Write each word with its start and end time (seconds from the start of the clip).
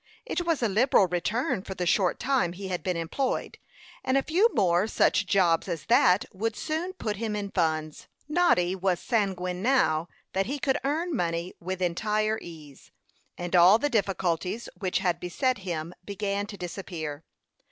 It 0.25 0.47
was 0.47 0.63
a 0.63 0.67
liberal 0.67 1.05
return 1.07 1.61
for 1.61 1.75
the 1.75 1.85
short 1.85 2.19
time 2.19 2.53
he 2.53 2.69
had 2.69 2.81
been 2.81 2.97
employed, 2.97 3.59
and 4.03 4.17
a 4.17 4.23
few 4.23 4.49
more 4.55 4.87
such 4.87 5.27
jobs 5.27 5.67
as 5.67 5.85
that 5.85 6.25
would 6.33 6.55
soon 6.55 6.93
put 6.93 7.17
him 7.17 7.35
in 7.35 7.51
funds. 7.51 8.07
Noddy 8.27 8.73
was 8.73 8.99
sanguine 8.99 9.61
now 9.61 10.07
that 10.33 10.47
he 10.47 10.57
could 10.57 10.79
earn 10.83 11.15
money 11.15 11.53
with 11.59 11.83
entire 11.83 12.39
ease, 12.41 12.89
and 13.37 13.55
all 13.55 13.77
the 13.77 13.91
difficulties 13.91 14.67
which 14.75 14.97
had 14.97 15.19
beset 15.19 15.59
him 15.59 15.93
began 16.03 16.47
to 16.47 16.57
disappear. 16.57 17.23